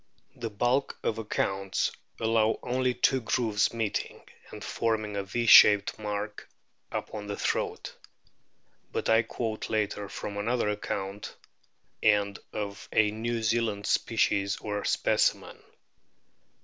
[0.35, 6.49] The bulk of accounts allow only two grooves meeting, and forming a V shaped mark
[6.91, 7.95] upon the throat.
[8.91, 11.35] But I quote later from another account,
[12.01, 15.61] and of a New Zealand species or specimen.